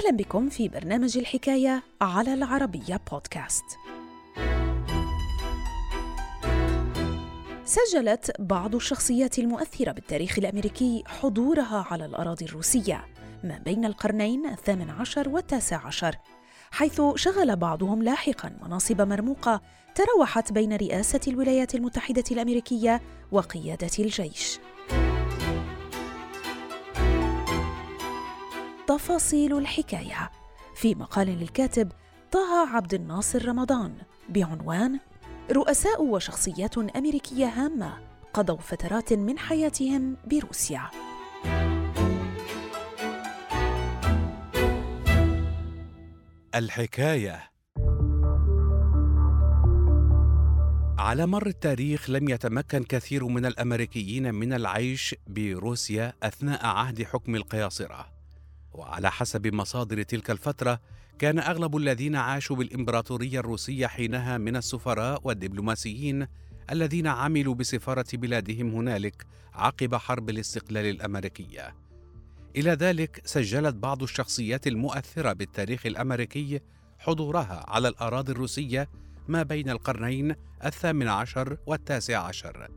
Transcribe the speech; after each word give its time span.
أهلا 0.00 0.16
بكم 0.16 0.48
في 0.48 0.68
برنامج 0.68 1.18
الحكاية 1.18 1.82
على 2.00 2.34
العربية 2.34 3.00
بودكاست. 3.10 3.64
سجلت 7.64 8.32
بعض 8.38 8.74
الشخصيات 8.74 9.38
المؤثرة 9.38 9.92
بالتاريخ 9.92 10.38
الأمريكي 10.38 11.04
حضورها 11.06 11.86
على 11.90 12.04
الأراضي 12.04 12.44
الروسية 12.44 13.06
ما 13.44 13.58
بين 13.58 13.84
القرنين 13.84 14.46
الثامن 14.46 14.90
عشر 14.90 15.28
والتاسع 15.28 15.86
عشر 15.86 16.16
حيث 16.70 17.02
شغل 17.14 17.56
بعضهم 17.56 18.02
لاحقا 18.02 18.52
مناصب 18.62 19.00
مرموقة 19.00 19.60
تراوحت 19.94 20.52
بين 20.52 20.76
رئاسة 20.76 21.20
الولايات 21.28 21.74
المتحدة 21.74 22.24
الأمريكية 22.30 23.00
وقيادة 23.32 23.90
الجيش. 23.98 24.58
تفاصيل 28.90 29.58
الحكاية. 29.58 30.30
في 30.74 30.94
مقال 30.94 31.26
للكاتب 31.26 31.92
طه 32.32 32.76
عبد 32.76 32.94
الناصر 32.94 33.48
رمضان 33.48 33.94
بعنوان 34.28 35.00
رؤساء 35.52 36.02
وشخصيات 36.02 36.78
أمريكية 36.78 37.46
هامة 37.46 37.98
قضوا 38.34 38.56
فترات 38.56 39.12
من 39.12 39.38
حياتهم 39.38 40.16
بروسيا 40.26 40.90
الحكاية. 46.54 47.50
على 50.98 51.26
مر 51.26 51.46
التاريخ 51.46 52.10
لم 52.10 52.28
يتمكن 52.28 52.84
كثير 52.84 53.26
من 53.26 53.46
الأمريكيين 53.46 54.34
من 54.34 54.52
العيش 54.52 55.14
بروسيا 55.26 56.12
أثناء 56.22 56.66
عهد 56.66 57.02
حكم 57.02 57.34
القياصرة. 57.34 58.19
وعلى 58.72 59.10
حسب 59.10 59.54
مصادر 59.54 60.02
تلك 60.02 60.30
الفترة 60.30 60.80
كان 61.18 61.38
أغلب 61.38 61.76
الذين 61.76 62.16
عاشوا 62.16 62.56
بالإمبراطورية 62.56 63.40
الروسية 63.40 63.86
حينها 63.86 64.38
من 64.38 64.56
السفراء 64.56 65.20
والدبلوماسيين 65.24 66.26
الذين 66.70 67.06
عملوا 67.06 67.54
بسفارة 67.54 68.06
بلادهم 68.12 68.74
هنالك 68.74 69.26
عقب 69.54 69.94
حرب 69.94 70.30
الاستقلال 70.30 70.86
الأمريكية. 70.86 71.74
إلى 72.56 72.70
ذلك 72.70 73.22
سجلت 73.24 73.74
بعض 73.74 74.02
الشخصيات 74.02 74.66
المؤثرة 74.66 75.32
بالتاريخ 75.32 75.86
الأمريكي 75.86 76.60
حضورها 76.98 77.64
على 77.68 77.88
الأراضي 77.88 78.32
الروسية 78.32 78.88
ما 79.28 79.42
بين 79.42 79.70
القرنين 79.70 80.34
الثامن 80.64 81.08
عشر 81.08 81.56
والتاسع 81.66 82.18
عشر، 82.18 82.68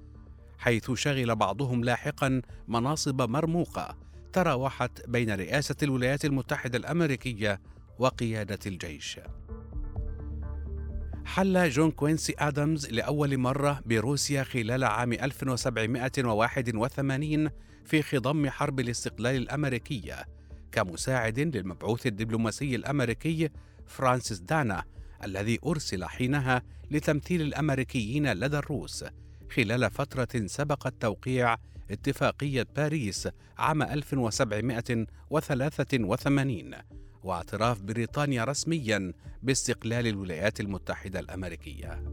حيث 0.58 0.91
شغل 0.91 1.36
بعضهم 1.36 1.83
لاحقا 1.83 2.41
مناصب 2.67 3.21
مرموقة 3.21 4.03
تراوحت 4.34 5.09
بين 5.09 5.36
رئاسة 5.36 5.76
الولايات 5.84 6.26
المتحدة 6.26 6.78
الأمريكية 6.78 7.62
وقيادة 8.00 8.59
الجيش. 8.66 9.20
حل 11.26 11.70
جون 11.70 11.92
كوينسي 11.92 12.36
آدمز 12.39 12.89
لأول 12.89 13.38
مرة 13.38 13.81
بروسيا 13.86 14.44
خلال 14.44 14.84
عام 14.84 15.14
1781 15.14 17.50
في 17.86 18.02
خضم 18.02 18.50
حرب 18.50 18.80
الاستقلال 18.80 19.36
الأمريكية 19.36 20.26
كمساعد 20.72 21.39
للمبعوث 21.39 22.08
الدبلوماسي 22.08 22.76
الأمريكي 22.76 23.50
فرانسيس 23.88 24.39
دانا 24.39 24.84
الذي 25.23 25.59
أرسل 25.66 26.06
حينها 26.06 26.61
لتمثيل 26.92 27.42
الأمريكيين 27.42 28.34
لدى 28.34 28.58
الروس 28.58 29.06
خلال 29.52 29.92
فترة 29.92 30.45
سبقت 30.45 30.94
توقيع 31.00 31.58
اتفاقية 31.92 32.67
باريس 32.76 33.28
عام 33.58 33.83
1783 33.83 36.71
واعتراف 37.23 37.82
بريطانيا 37.82 38.44
رسميا 38.44 39.14
باستقلال 39.44 40.08
الولايات 40.08 40.60
المتحدة 40.60 41.20
الأمريكية. 41.20 42.04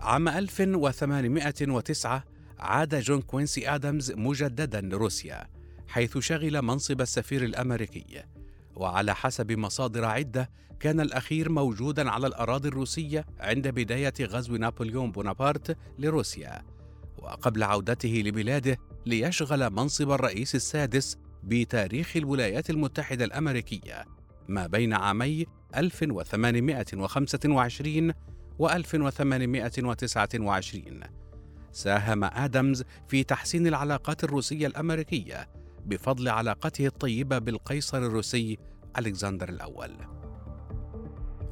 عام 0.00 0.28
1809 0.28 2.24
عاد 2.58 2.94
جون 2.94 3.22
كوينسي 3.22 3.68
آدمز 3.68 4.12
مجددا 4.12 4.80
لروسيا 4.80 5.46
حيث 5.88 6.18
شغل 6.18 6.62
منصب 6.62 7.00
السفير 7.00 7.44
الأمريكي 7.44 8.22
وعلى 8.76 9.14
حسب 9.14 9.52
مصادر 9.52 10.04
عدة 10.04 10.50
كان 10.80 11.00
الأخير 11.00 11.52
موجودا 11.52 12.10
على 12.10 12.26
الأراضي 12.26 12.68
الروسية 12.68 13.24
عند 13.40 13.68
بداية 13.68 14.14
غزو 14.20 14.56
نابليون 14.56 15.12
بونابرت 15.12 15.76
لروسيا 15.98 16.62
وقبل 17.18 17.62
عودته 17.62 18.22
لبلاده 18.26 18.78
ليشغل 19.06 19.70
منصب 19.70 20.10
الرئيس 20.10 20.54
السادس 20.54 21.16
بتاريخ 21.42 22.16
الولايات 22.16 22.70
المتحدة 22.70 23.24
الأمريكية 23.24 24.04
ما 24.48 24.66
بين 24.66 24.92
عامي 24.92 25.46
1825 25.76 28.12
و 28.58 28.68
1829 28.68 31.00
ساهم 31.72 32.24
آدمز 32.24 32.84
في 33.08 33.24
تحسين 33.24 33.66
العلاقات 33.66 34.24
الروسية 34.24 34.66
الأمريكية 34.66 35.48
بفضل 35.86 36.28
علاقته 36.28 36.86
الطيبة 36.86 37.38
بالقيصر 37.38 37.98
الروسي 37.98 38.58
ألكسندر 38.98 39.48
الأول. 39.48 40.17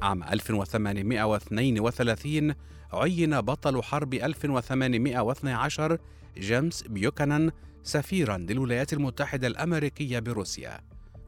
عام 0.01 0.23
1832 0.23 2.53
عين 2.93 3.41
بطل 3.41 3.83
حرب 3.83 4.13
1812 4.13 5.97
جيمس 6.37 6.83
بيوكانان 6.83 7.51
سفيرا 7.83 8.37
للولايات 8.37 8.93
المتحدة 8.93 9.47
الأمريكية 9.47 10.19
بروسيا 10.19 10.79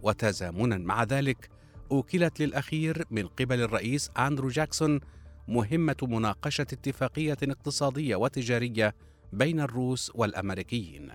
وتزامنا 0.04 0.78
مع 0.78 1.04
ذلك 1.04 1.50
أوكلت 1.92 2.40
للأخير 2.40 3.06
من 3.12 3.28
قبل 3.28 3.62
الرئيس 3.62 4.12
أندرو 4.18 4.50
جاكسون 4.50 5.00
مهمة 5.48 5.98
مناقشة 6.02 6.62
اتفاقية 6.62 7.38
اقتصادية 7.44 8.16
وتجارية 8.16 8.96
بين 9.34 9.60
الروس 9.60 10.12
والأمريكيين. 10.16 11.10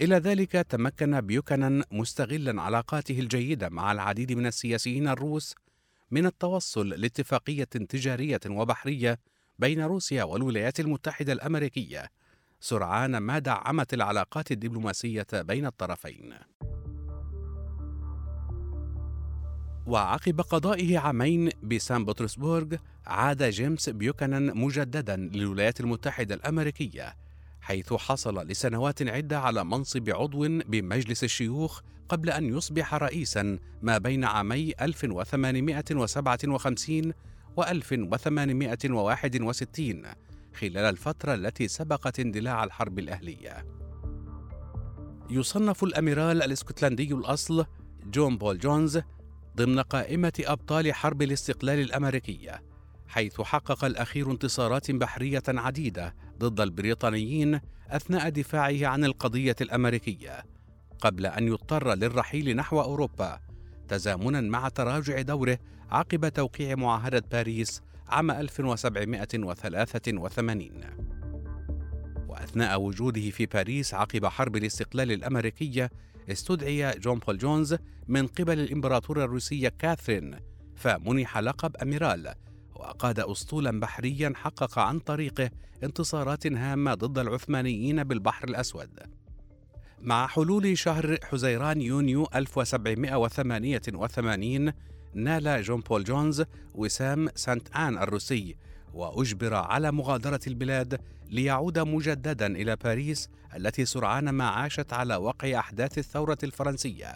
إلى 0.00 0.16
ذلك 0.16 0.52
تمكن 0.52 1.20
بيوكانان 1.20 1.82
مستغلا 1.92 2.62
علاقاته 2.62 3.18
الجيدة 3.18 3.68
مع 3.68 3.92
العديد 3.92 4.32
من 4.32 4.46
السياسيين 4.46 5.08
الروس 5.08 5.54
من 6.10 6.26
التوصل 6.26 6.88
لاتفاقية 6.88 7.64
تجارية 7.64 8.40
وبحرية 8.46 9.18
بين 9.58 9.80
روسيا 9.80 10.24
والولايات 10.24 10.80
المتحدة 10.80 11.32
الأمريكية 11.32 12.10
سرعان 12.60 13.16
ما 13.16 13.38
دعمت 13.38 13.94
العلاقات 13.94 14.52
الدبلوماسية 14.52 15.26
بين 15.32 15.66
الطرفين. 15.66 16.34
وعقب 19.86 20.40
قضائه 20.40 20.98
عامين 20.98 21.50
بسان 21.62 22.04
بطرسبورغ 22.04 22.76
عاد 23.06 23.42
جيمس 23.42 23.88
بيوكانان 23.88 24.58
مجددا 24.58 25.16
للولايات 25.16 25.80
المتحدة 25.80 26.34
الأمريكية 26.34 27.16
حيث 27.60 27.92
حصل 27.92 28.46
لسنوات 28.46 29.02
عدة 29.02 29.40
على 29.40 29.64
منصب 29.64 30.10
عضو 30.10 30.48
بمجلس 30.48 31.24
الشيوخ 31.24 31.80
قبل 32.08 32.30
أن 32.30 32.56
يصبح 32.56 32.94
رئيسا 32.94 33.58
ما 33.82 33.98
بين 33.98 34.24
عامي 34.24 34.72
1857 34.80 37.12
و 37.56 37.62
1861 37.62 40.02
خلال 40.54 40.78
الفترة 40.78 41.34
التي 41.34 41.68
سبقت 41.68 42.20
اندلاع 42.20 42.64
الحرب 42.64 42.98
الأهلية. 42.98 43.66
يصنف 45.30 45.84
الأميرال 45.84 46.42
الإسكتلندي 46.42 47.14
الأصل 47.14 47.66
جون 48.04 48.38
بول 48.38 48.58
جونز 48.58 49.00
ضمن 49.56 49.80
قائمة 49.80 50.32
أبطال 50.40 50.94
حرب 50.94 51.22
الاستقلال 51.22 51.80
الأمريكية، 51.80 52.62
حيث 53.10 53.40
حقق 53.40 53.84
الأخير 53.84 54.30
انتصارات 54.30 54.90
بحرية 54.90 55.42
عديدة 55.48 56.14
ضد 56.38 56.60
البريطانيين 56.60 57.60
أثناء 57.88 58.28
دفاعه 58.28 58.86
عن 58.86 59.04
القضية 59.04 59.56
الأمريكية، 59.60 60.44
قبل 61.00 61.26
أن 61.26 61.48
يضطر 61.48 61.94
للرحيل 61.94 62.56
نحو 62.56 62.80
أوروبا 62.80 63.40
تزامنا 63.88 64.40
مع 64.40 64.68
تراجع 64.68 65.20
دوره 65.20 65.58
عقب 65.90 66.28
توقيع 66.28 66.74
معاهدة 66.74 67.22
باريس 67.32 67.82
عام 68.08 68.30
1783 68.30 70.70
وأثناء 72.28 72.80
وجوده 72.80 73.30
في 73.30 73.46
باريس 73.46 73.94
عقب 73.94 74.26
حرب 74.26 74.56
الاستقلال 74.56 75.12
الأمريكية 75.12 75.90
استدعي 76.28 76.98
جون 76.98 77.18
بول 77.18 77.38
جونز 77.38 77.76
من 78.08 78.26
قبل 78.26 78.60
الإمبراطورة 78.60 79.24
الروسية 79.24 79.68
كاثرين 79.68 80.36
فمنح 80.76 81.38
لقب 81.38 81.76
أميرال 81.76 82.34
وقاد 82.80 83.20
أسطولا 83.20 83.80
بحريا 83.80 84.32
حقق 84.36 84.78
عن 84.78 84.98
طريقه 84.98 85.50
انتصارات 85.84 86.46
هامة 86.46 86.94
ضد 86.94 87.18
العثمانيين 87.18 88.04
بالبحر 88.04 88.48
الأسود. 88.48 89.00
مع 90.00 90.26
حلول 90.26 90.78
شهر 90.78 91.18
حزيران 91.22 91.80
يونيو 91.80 92.28
1788 92.34 94.72
نال 95.14 95.62
جون 95.62 95.80
بول 95.80 96.04
جونز 96.04 96.44
وسام 96.74 97.28
سانت 97.34 97.76
آن 97.76 97.98
الروسي 97.98 98.56
وأجبر 98.94 99.54
على 99.54 99.92
مغادرة 99.92 100.40
البلاد 100.46 101.00
ليعود 101.30 101.78
مجددا 101.78 102.46
إلى 102.46 102.76
باريس 102.76 103.28
التي 103.56 103.84
سرعان 103.84 104.30
ما 104.30 104.44
عاشت 104.44 104.92
على 104.92 105.16
وقع 105.16 105.58
أحداث 105.58 105.98
الثورة 105.98 106.38
الفرنسية 106.42 107.14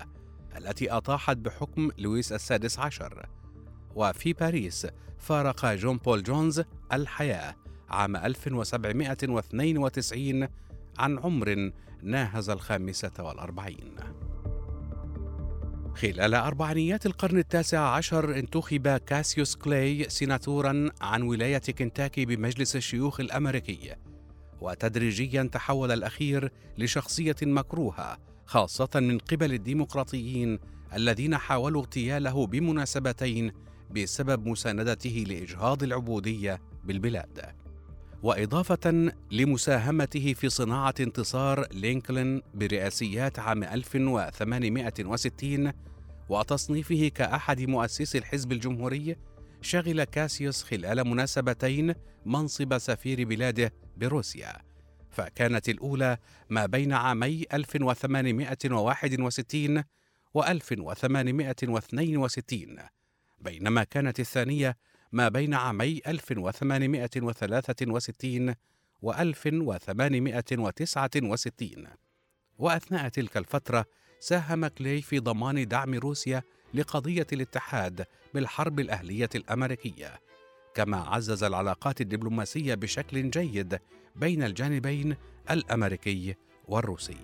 التي 0.56 0.90
أطاحت 0.90 1.36
بحكم 1.36 1.90
لويس 1.98 2.32
السادس 2.32 2.78
عشر. 2.78 3.26
وفي 3.94 4.32
باريس 4.32 4.86
فارق 5.18 5.66
جون 5.66 5.96
بول 5.96 6.22
جونز 6.22 6.62
الحياة 6.92 7.54
عام 7.88 8.16
1792 8.16 10.48
عن 10.98 11.18
عمر 11.18 11.70
ناهز 12.02 12.50
الخامسة 12.50 13.12
والأربعين. 13.18 13.94
خلال 15.94 16.34
أربعينيات 16.34 17.06
القرن 17.06 17.38
التاسع 17.38 17.80
عشر 17.80 18.38
انتخب 18.38 18.88
كاسيوس 18.88 19.56
كلاي 19.56 20.06
سيناتورا 20.08 20.90
عن 21.00 21.22
ولاية 21.22 21.58
كنتاكي 21.58 22.24
بمجلس 22.24 22.76
الشيوخ 22.76 23.20
الأمريكي 23.20 23.94
وتدريجيا 24.60 25.42
تحول 25.42 25.92
الأخير 25.92 26.52
لشخصية 26.78 27.36
مكروهة 27.42 28.18
خاصة 28.46 28.88
من 28.94 29.18
قبل 29.18 29.52
الديمقراطيين 29.52 30.58
الذين 30.94 31.36
حاولوا 31.36 31.80
اغتياله 31.80 32.46
بمناسبتين 32.46 33.52
بسبب 33.90 34.46
مساندته 34.46 35.24
لإجهاض 35.28 35.82
العبودية 35.82 36.60
بالبلاد. 36.84 37.54
وإضافة 38.22 39.12
لمساهمته 39.30 40.34
في 40.34 40.48
صناعة 40.48 40.94
انتصار 41.00 41.66
لينكولن 41.72 42.42
برئاسيات 42.54 43.38
عام 43.38 43.64
1860 43.64 45.72
وتصنيفه 46.28 47.10
كأحد 47.14 47.60
مؤسسي 47.60 48.18
الحزب 48.18 48.52
الجمهوري 48.52 49.16
شغل 49.60 50.04
كاسيوس 50.04 50.62
خلال 50.62 51.08
مناسبتين 51.08 51.94
منصب 52.26 52.78
سفير 52.78 53.24
بلاده 53.24 53.72
بروسيا. 53.96 54.56
فكانت 55.10 55.68
الأولى 55.68 56.18
ما 56.50 56.66
بين 56.66 56.92
عامي 56.92 57.44
1861 57.52 59.84
و 60.34 60.42
1862 60.42 63.03
بينما 63.44 63.84
كانت 63.84 64.20
الثانية 64.20 64.76
ما 65.12 65.28
بين 65.28 65.54
عامي 65.54 66.00
1863 66.06 68.54
و 69.02 69.12
1869 69.12 71.86
وأثناء 72.58 73.08
تلك 73.08 73.36
الفترة 73.36 73.84
ساهم 74.20 74.66
كلي 74.66 75.02
في 75.02 75.18
ضمان 75.18 75.68
دعم 75.68 75.94
روسيا 75.94 76.42
لقضية 76.74 77.26
الاتحاد 77.32 78.04
بالحرب 78.34 78.80
الأهلية 78.80 79.28
الأمريكية. 79.34 80.20
كما 80.74 80.96
عزز 80.96 81.44
العلاقات 81.44 82.00
الدبلوماسية 82.00 82.74
بشكل 82.74 83.30
جيد 83.30 83.78
بين 84.16 84.42
الجانبين 84.42 85.16
الأمريكي 85.50 86.34
والروسي. 86.68 87.16